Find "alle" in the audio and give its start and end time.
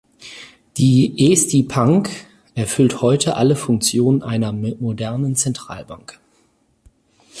3.35-3.55